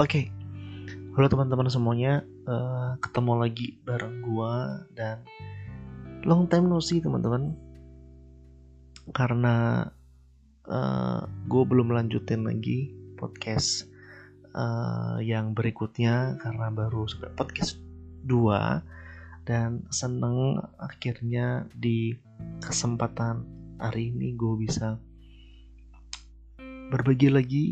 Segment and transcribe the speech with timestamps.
[0.00, 0.32] Oke,
[1.12, 5.20] halo teman-teman semuanya, uh, ketemu lagi bareng gua dan
[6.24, 7.52] long time no see teman-teman.
[9.12, 9.84] Karena
[10.64, 12.88] uh, eh, gue belum lanjutin lagi
[13.20, 13.84] podcast
[14.56, 17.76] uh, yang berikutnya karena baru sampai podcast
[18.24, 22.16] 2 dan seneng akhirnya di
[22.64, 23.44] kesempatan
[23.76, 24.96] hari ini gue bisa
[26.88, 27.66] berbagi lagi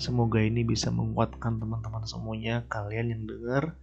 [0.00, 3.76] Semoga ini bisa menguatkan teman-teman semuanya, kalian yang dengar,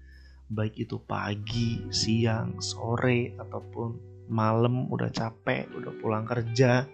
[0.49, 6.89] baik itu pagi, siang, sore, ataupun malam udah capek, udah pulang kerja,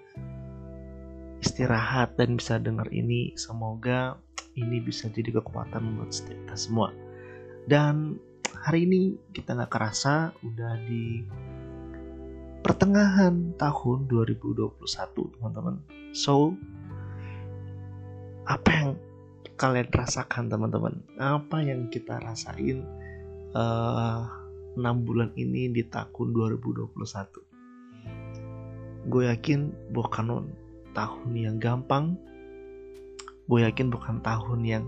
[1.39, 3.31] istirahat dan bisa dengar ini.
[3.39, 4.19] Semoga
[4.59, 6.91] ini bisa jadi kekuatan buat setiap kita semua.
[7.63, 8.19] Dan
[8.59, 11.23] hari ini kita nggak kerasa udah di
[12.59, 14.83] pertengahan tahun 2021
[15.39, 15.79] teman-teman.
[16.11, 16.59] So
[18.43, 18.91] apa yang
[19.59, 21.01] kalian rasakan teman-teman.
[21.17, 22.85] Apa yang kita rasain
[23.53, 24.25] uh,
[24.75, 27.53] 6 bulan ini di tahun 2021
[29.03, 30.47] gue yakin bukan
[30.95, 32.15] tahun yang gampang.
[33.51, 34.85] Gue yakin bukan tahun yang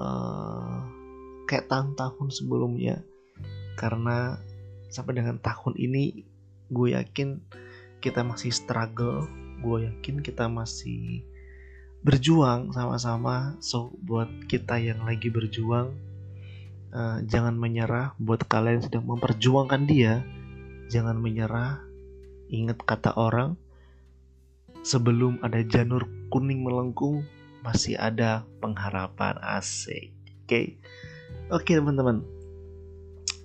[0.00, 0.80] uh,
[1.44, 3.04] kayak tahun-tahun sebelumnya.
[3.76, 4.40] Karena
[4.88, 6.24] sampai dengan tahun ini
[6.72, 7.44] gue yakin
[8.00, 9.28] kita masih struggle.
[9.60, 11.20] Gue yakin kita masih
[12.00, 13.56] berjuang sama-sama.
[13.60, 15.92] So buat kita yang lagi berjuang
[16.92, 18.16] uh, jangan menyerah.
[18.16, 20.24] Buat kalian yang sedang memperjuangkan dia
[20.88, 21.80] jangan menyerah.
[22.50, 23.54] Ingat kata orang
[24.82, 27.22] sebelum ada janur kuning melengkung
[27.60, 30.10] masih ada pengharapan asik
[30.50, 30.50] oke?
[30.50, 30.66] Okay?
[31.54, 32.26] oke okay, teman-teman.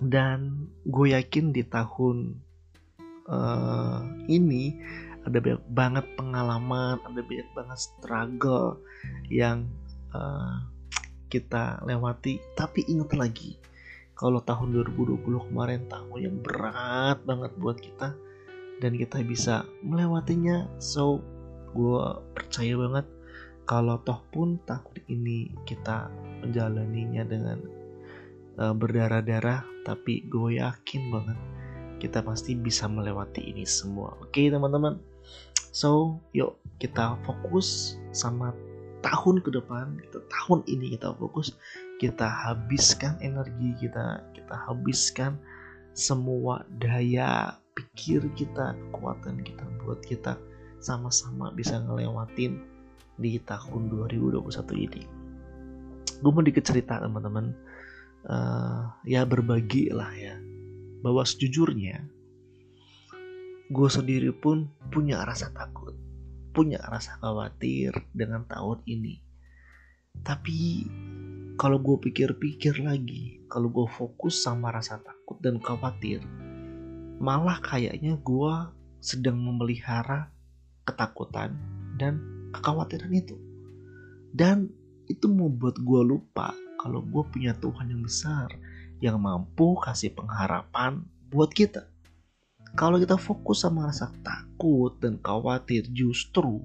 [0.02, 2.42] Dan gue yakin di tahun
[3.30, 4.74] uh, ini
[5.26, 8.78] ada banyak banget pengalaman ada banyak banget struggle
[9.26, 9.66] yang
[10.14, 10.62] uh,
[11.26, 12.38] kita lewati.
[12.54, 13.58] Tapi ingat lagi
[14.16, 18.16] kalau tahun 2020 kemarin tahun yang berat banget buat kita
[18.80, 21.20] dan kita bisa melewatinya so
[21.76, 23.06] gue percaya banget
[23.68, 26.08] kalau toh pun tahun ini kita
[26.40, 27.58] menjalaninya dengan
[28.56, 31.38] uh, berdarah-darah tapi gue yakin banget
[32.00, 34.12] kita pasti bisa melewati ini semua.
[34.20, 35.00] Oke okay, teman-teman
[35.76, 38.56] So, yuk kita fokus sama
[39.04, 41.52] tahun ke depan, kita tahun ini kita fokus,
[42.00, 45.36] kita habiskan energi kita, kita habiskan
[45.96, 50.40] semua daya pikir kita, kekuatan kita buat kita
[50.80, 52.60] sama-sama bisa ngelewatin
[53.20, 54.42] di tahun 2021
[54.76, 55.02] ini.
[56.20, 57.52] Gue mau dikit cerita teman-teman,
[58.28, 60.36] uh, ya berbagi lah ya,
[61.04, 62.04] bahwa sejujurnya
[63.66, 65.94] gue sendiri pun punya rasa takut,
[66.54, 69.18] punya rasa khawatir dengan tahun ini.
[70.22, 70.58] Tapi
[71.58, 76.22] kalau gue pikir-pikir lagi, kalau gue fokus sama rasa takut dan khawatir,
[77.18, 78.54] malah kayaknya gue
[79.02, 80.30] sedang memelihara
[80.86, 81.58] ketakutan
[81.98, 82.22] dan
[82.54, 83.34] kekhawatiran itu.
[84.30, 84.70] Dan
[85.10, 88.52] itu membuat gue lupa kalau gue punya Tuhan yang besar
[89.00, 91.95] yang mampu kasih pengharapan buat kita.
[92.76, 96.60] Kalau kita fokus sama rasa takut dan khawatir justru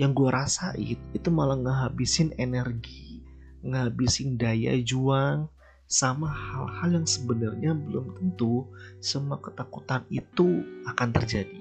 [0.00, 3.20] yang gue rasain itu malah ngehabisin energi,
[3.60, 5.52] ngehabisin daya juang,
[5.84, 8.64] sama hal-hal yang sebenarnya belum tentu
[9.04, 11.60] semua ketakutan itu akan terjadi.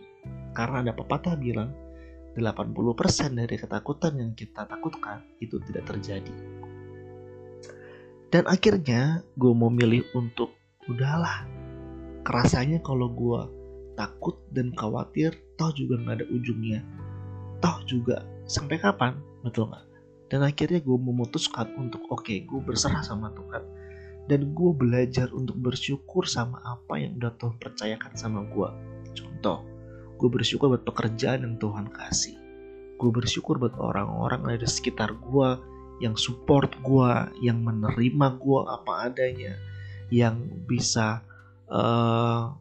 [0.55, 1.75] Karena ada pepatah bilang
[2.39, 6.35] 80% dari ketakutan yang kita takutkan itu tidak terjadi.
[8.31, 10.55] Dan akhirnya gue mau milih untuk
[10.87, 11.60] udahlah
[12.25, 13.41] kerasanya kalau gue
[13.99, 16.79] takut dan khawatir toh juga nggak ada ujungnya.
[17.61, 19.85] Toh juga sampai kapan betul nggak?
[20.31, 23.63] Dan akhirnya gue memutuskan untuk oke okay, gue berserah sama Tuhan.
[24.29, 28.69] Dan gue belajar untuk bersyukur sama apa yang udah Tuhan percayakan sama gue
[29.11, 29.65] contoh
[30.21, 32.37] gue bersyukur buat pekerjaan yang Tuhan kasih.
[33.01, 35.49] Gue bersyukur buat orang-orang dari sekitar gue
[35.97, 39.57] yang support gue yang menerima gue apa adanya
[40.13, 41.25] yang bisa
[41.71, 42.51] uh,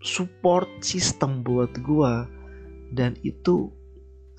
[0.00, 2.14] support system buat gue
[2.96, 3.68] dan itu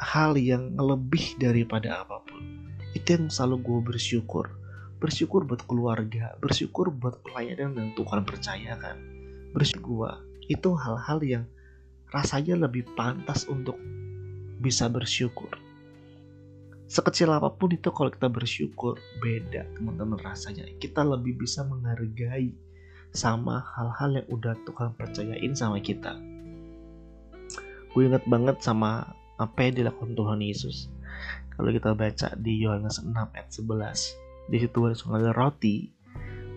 [0.02, 2.42] hal yang lebih daripada apa pun.
[2.98, 4.50] Itu yang selalu gue bersyukur.
[4.98, 8.96] Bersyukur buat keluarga bersyukur buat pelayanan yang Tuhan percayakan
[9.50, 10.12] bersyukur gue
[10.52, 11.44] itu hal-hal yang
[12.12, 13.80] rasanya lebih pantas untuk
[14.60, 15.52] bisa bersyukur.
[16.92, 20.68] Sekecil apa pun itu kalau kita bersyukur beda teman-teman rasanya.
[20.76, 22.52] Kita lebih bisa menghargai
[23.12, 26.16] sama hal-hal yang udah Tuhan percayain sama kita.
[27.92, 30.88] Gue inget banget sama apa yang dilakukan Tuhan Yesus.
[31.56, 35.92] Kalau kita baca di Yohanes 6 ayat 11, di situ ada roti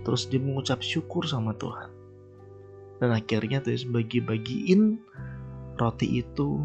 [0.05, 1.91] terus dia mengucap syukur sama Tuhan
[2.99, 5.01] dan akhirnya terus bagi-bagiin
[5.81, 6.63] roti itu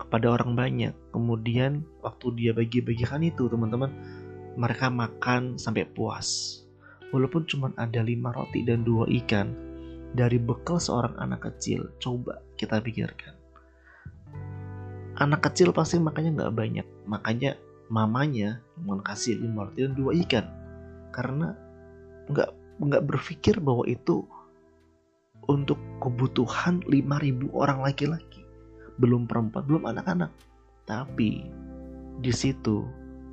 [0.00, 3.90] kepada orang banyak kemudian waktu dia bagi-bagikan itu teman-teman
[4.56, 6.62] mereka makan sampai puas
[7.14, 9.54] walaupun cuma ada lima roti dan dua ikan
[10.16, 13.34] dari bekal seorang anak kecil coba kita pikirkan.
[15.16, 17.56] Anak kecil pasti makannya nggak banyak makanya
[17.88, 18.60] mamanya
[19.06, 20.46] kasih lima roti dan dua ikan.
[21.12, 21.52] Karena
[22.28, 22.50] nggak
[22.82, 24.26] nggak berpikir bahwa itu
[25.46, 28.42] untuk kebutuhan 5000 orang laki-laki.
[28.98, 30.32] Belum perempuan belum anak-anak.
[30.86, 31.46] Tapi
[32.20, 32.86] di situ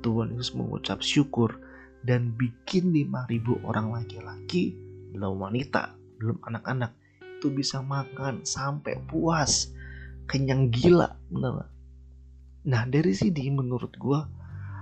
[0.04, 1.56] Tuhan Yesus mengucap syukur
[2.04, 4.76] dan bikin 5000 orang laki-laki
[5.16, 6.92] belum wanita belum anak-anak
[7.40, 9.72] itu bisa makan sampai puas
[10.28, 11.68] kenyang gila benar
[12.64, 14.20] nah dari sini menurut gue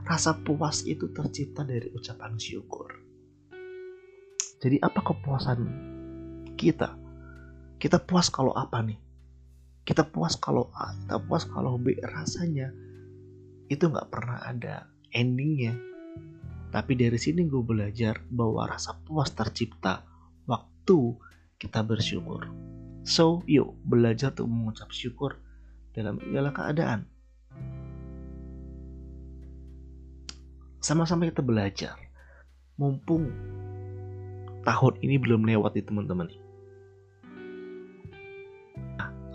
[0.07, 2.91] rasa puas itu tercipta dari ucapan syukur
[4.63, 5.61] jadi apa kepuasan
[6.59, 7.03] kita
[7.83, 8.95] kita puas kalau apa nih?
[9.83, 11.99] Kita puas kalau A, kita puas kalau B.
[11.99, 12.71] Rasanya
[13.67, 15.75] itu nggak pernah ada endingnya.
[16.73, 20.09] Tapi dari sini gue belajar bahwa rasa puas tercipta
[20.49, 21.21] waktu
[21.61, 22.49] kita bersyukur.
[23.05, 25.37] So, yuk belajar untuk mengucap syukur
[25.93, 27.01] dalam segala keadaan.
[30.81, 31.95] Sama-sama kita belajar.
[32.81, 33.29] Mumpung
[34.65, 36.33] tahun ini belum lewat di teman-teman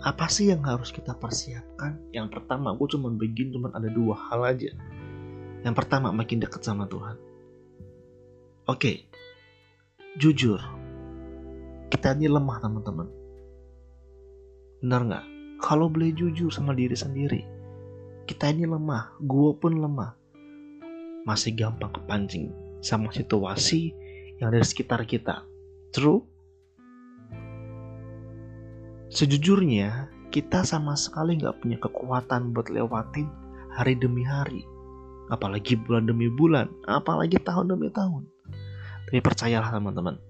[0.08, 1.98] apa sih yang harus kita persiapkan?
[2.16, 4.70] Yang pertama, gue cuma begini cuma ada dua hal aja.
[5.66, 7.27] Yang pertama, makin dekat sama Tuhan.
[8.68, 9.08] Oke,
[10.20, 10.60] jujur,
[11.88, 13.08] kita ini lemah teman-teman.
[14.84, 15.26] Benar nggak?
[15.64, 17.48] Kalau boleh jujur sama diri sendiri,
[18.28, 20.12] kita ini lemah, gue pun lemah.
[21.24, 22.52] Masih gampang kepancing
[22.84, 23.96] sama situasi
[24.36, 25.48] yang ada di sekitar kita.
[25.96, 26.20] True?
[29.08, 33.32] Sejujurnya, kita sama sekali nggak punya kekuatan buat lewatin
[33.72, 34.60] hari demi hari.
[35.32, 38.28] Apalagi bulan demi bulan, apalagi tahun demi tahun.
[39.08, 40.20] Tapi percayalah teman-teman,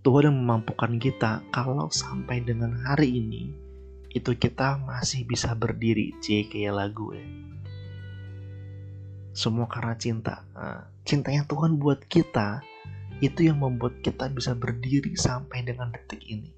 [0.00, 3.52] Tuhan yang memampukan kita kalau sampai dengan hari ini,
[4.16, 7.26] itu kita masih bisa berdiri, c kayak lagu ya.
[9.36, 10.48] Semua karena cinta.
[10.56, 12.64] Nah, cintanya Tuhan buat kita,
[13.20, 16.56] itu yang membuat kita bisa berdiri sampai dengan detik ini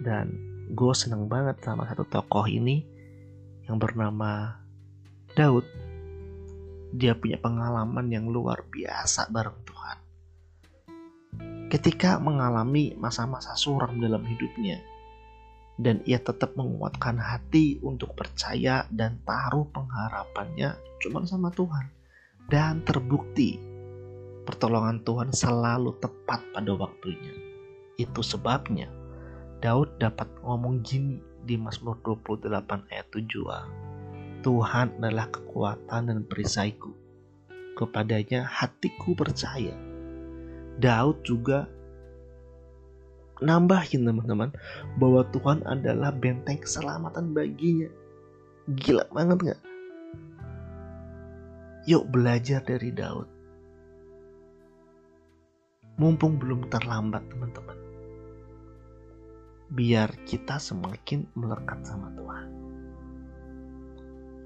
[0.00, 0.32] dan
[0.72, 2.82] gue seneng banget sama satu tokoh ini
[3.68, 4.58] yang bernama
[5.36, 5.66] Daud
[6.94, 9.98] dia punya pengalaman yang luar biasa bareng Tuhan
[11.74, 14.78] ketika mengalami masa-masa suram dalam hidupnya
[15.74, 21.90] dan ia tetap menguatkan hati untuk percaya dan taruh pengharapannya cuma sama Tuhan
[22.46, 23.58] dan terbukti
[24.46, 27.34] pertolongan Tuhan selalu tepat pada waktunya
[27.98, 28.86] itu sebabnya
[29.58, 32.52] Daud dapat ngomong gini di Mazmur 28
[32.92, 33.60] ayat 7a.
[34.44, 36.92] Tuhan adalah kekuatan dan perisaiku.
[37.80, 39.72] Kepadanya hatiku percaya.
[40.76, 41.64] Daud juga
[43.40, 44.52] nambahin teman-teman
[45.00, 47.88] bahwa Tuhan adalah benteng keselamatan baginya.
[48.68, 49.60] Gila banget gak?
[51.88, 53.28] Yuk belajar dari Daud.
[55.96, 57.78] Mumpung belum terlambat teman-teman
[59.74, 62.63] biar kita semakin melekat sama Tuhan.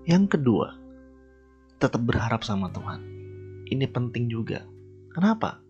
[0.09, 0.73] Yang kedua,
[1.77, 3.05] tetap berharap sama Tuhan.
[3.69, 4.65] Ini penting juga.
[5.13, 5.61] Kenapa?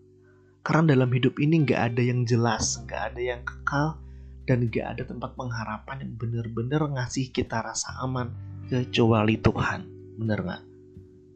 [0.63, 3.99] Karena dalam hidup ini gak ada yang jelas, gak ada yang kekal,
[4.47, 8.31] dan gak ada tempat pengharapan yang benar-benar ngasih kita rasa aman
[8.71, 9.81] kecuali Tuhan.
[10.15, 10.63] Bener gak?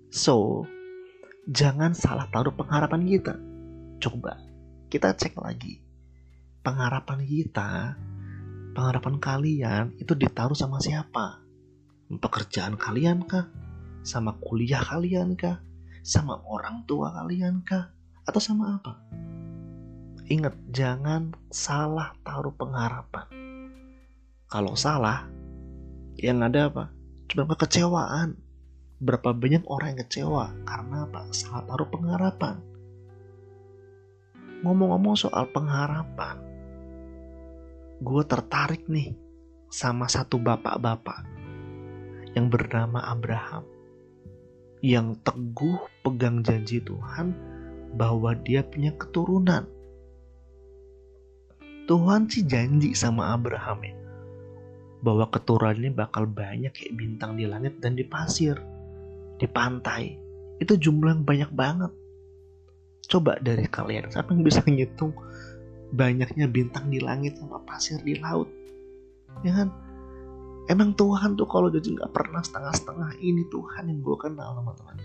[0.08, 0.64] So,
[1.52, 3.36] jangan salah taruh pengharapan kita.
[4.00, 4.40] Coba
[4.88, 5.84] kita cek lagi.
[6.64, 8.00] Pengharapan kita
[8.74, 11.43] pengharapan kalian itu ditaruh sama siapa?
[12.12, 13.48] Pekerjaan kalian kah?
[14.04, 15.64] Sama kuliah kalian kah?
[16.04, 17.96] Sama orang tua kalian kah?
[18.28, 19.00] Atau sama apa?
[20.28, 23.28] Ingat, jangan salah taruh pengharapan.
[24.48, 25.28] Kalau salah,
[26.20, 26.92] yang ada apa?
[27.32, 28.40] Cuma kekecewaan.
[29.04, 31.28] Berapa banyak orang yang kecewa karena apa?
[31.36, 32.56] Salah taruh pengharapan.
[34.64, 36.40] Ngomong-ngomong soal pengharapan,
[38.00, 39.12] gue tertarik nih
[39.68, 41.33] sama satu bapak-bapak
[42.34, 43.66] yang bernama Abraham
[44.84, 47.32] yang teguh pegang janji Tuhan
[47.96, 49.64] bahwa dia punya keturunan.
[51.88, 53.96] Tuhan sih janji sama Abraham ya
[55.04, 58.56] bahwa keturunannya bakal banyak kayak bintang di langit dan di pasir,
[59.36, 60.16] di pantai.
[60.64, 61.92] Itu jumlah yang banyak banget.
[63.12, 65.12] Coba dari kalian, siapa yang bisa ngitung
[65.92, 68.48] banyaknya bintang di langit sama pasir di laut?
[69.44, 69.70] Ya kan?
[70.64, 74.98] Emang Tuhan tuh kalau jadi nggak pernah setengah-setengah ini Tuhan yang gue kenal teman-teman.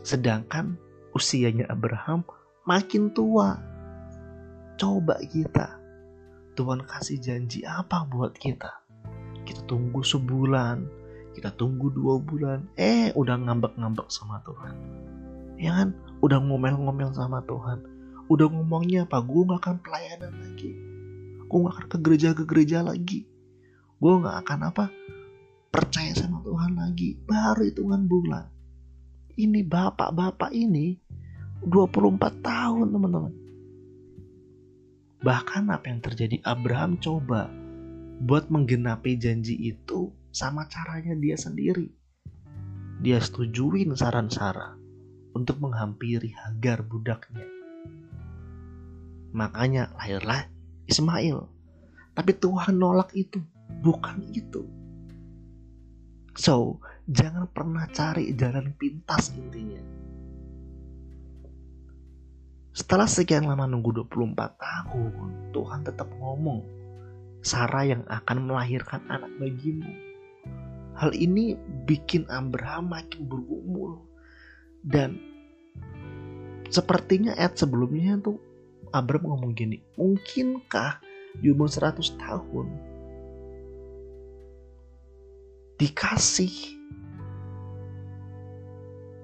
[0.00, 0.80] Sedangkan
[1.14, 2.26] usianya Abraham
[2.66, 3.60] makin tua.
[4.80, 5.76] Coba kita,
[6.56, 8.80] Tuhan kasih janji apa buat kita?
[9.44, 10.88] Kita tunggu sebulan,
[11.36, 14.74] kita tunggu dua bulan, eh udah ngambek-ngambek sama Tuhan.
[15.60, 15.92] Ya kan?
[16.20, 17.80] udah ngomel-ngomel sama Tuhan.
[18.28, 19.24] Udah ngomongnya apa?
[19.24, 20.72] Gue gak akan pelayanan lagi.
[21.48, 23.26] Gue gak akan ke gereja ke gereja lagi.
[23.98, 24.84] Gue gak akan apa?
[25.72, 27.16] Percaya sama Tuhan lagi.
[27.24, 28.46] Baru hitungan bulan.
[29.34, 31.00] Ini bapak-bapak ini
[31.64, 33.34] 24 tahun teman-teman.
[35.20, 36.40] Bahkan apa yang terjadi?
[36.44, 37.48] Abraham coba
[38.20, 41.88] buat menggenapi janji itu sama caranya dia sendiri.
[43.00, 44.79] Dia setujuin saran Sarah
[45.34, 47.46] untuk menghampiri Hagar budaknya.
[49.30, 50.50] Makanya lahirlah
[50.90, 51.46] Ismail.
[52.18, 53.38] Tapi Tuhan nolak itu,
[53.80, 54.66] bukan itu.
[56.34, 59.78] So, jangan pernah cari jalan pintas intinya.
[62.74, 66.62] Setelah sekian lama nunggu 24 tahun, Tuhan tetap ngomong,
[67.40, 69.90] Sarah yang akan melahirkan anak bagimu.
[70.98, 71.56] Hal ini
[71.88, 74.09] bikin Abraham makin bergumul
[74.84, 75.20] dan
[76.70, 78.38] sepertinya ayat sebelumnya tuh
[78.90, 80.98] Abram ngomong gini, mungkinkah
[81.38, 82.66] di umur 100 tahun
[85.78, 86.80] dikasih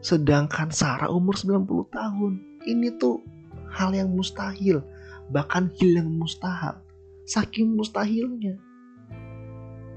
[0.07, 2.33] sedangkan Sarah umur 90 tahun.
[2.63, 3.27] Ini tuh
[3.75, 4.87] hal yang mustahil,
[5.35, 6.79] bahkan hil yang mustahil.
[7.27, 8.55] Saking mustahilnya.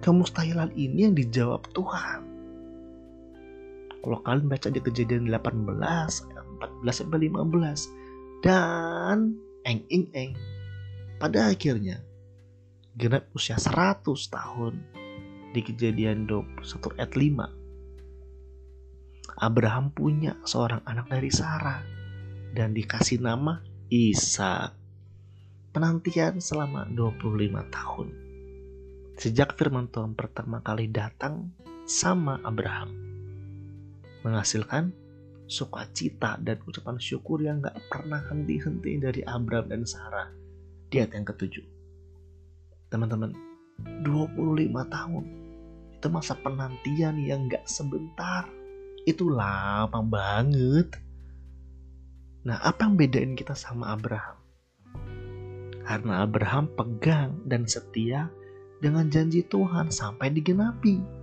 [0.02, 2.26] Kemustahilan ini yang dijawab Tuhan.
[4.00, 8.00] Kalau kalian baca di kejadian 18, 14 sampai 15
[8.44, 9.36] dan
[9.68, 10.32] eng eng eng
[11.20, 12.00] pada akhirnya
[12.96, 14.80] genap usia 100 tahun
[15.52, 21.84] di kejadian 21 ayat 5 Abraham punya seorang anak dari Sarah
[22.56, 24.76] dan dikasih nama Isa
[25.72, 27.24] penantian selama 25
[27.72, 28.08] tahun.
[29.16, 31.56] Sejak firman Tuhan pertama kali datang
[31.88, 33.09] sama Abraham
[34.24, 34.92] menghasilkan
[35.50, 40.30] sukacita dan ucapan syukur yang gak pernah henti-henti dari Abram dan Sarah
[40.94, 41.66] di ayat yang ketujuh.
[42.94, 43.34] Teman-teman,
[44.06, 45.26] 25 tahun
[46.00, 48.46] itu masa penantian yang gak sebentar.
[49.04, 50.96] Itu lama banget.
[52.46, 54.38] Nah, apa yang bedain kita sama Abraham?
[55.84, 58.30] Karena Abraham pegang dan setia
[58.78, 61.19] dengan janji Tuhan sampai digenapi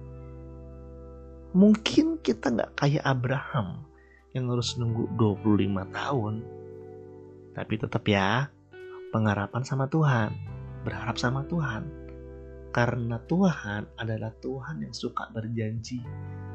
[1.56, 3.88] mungkin kita nggak kayak Abraham
[4.36, 6.34] yang harus nunggu 25 tahun.
[7.56, 8.52] Tapi tetap ya,
[9.08, 10.36] pengharapan sama Tuhan,
[10.84, 11.88] berharap sama Tuhan.
[12.76, 16.04] Karena Tuhan adalah Tuhan yang suka berjanji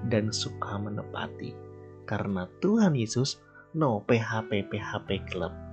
[0.06, 1.58] dan suka menepati.
[2.06, 3.42] Karena Tuhan Yesus
[3.74, 5.71] no PHP PHP Club.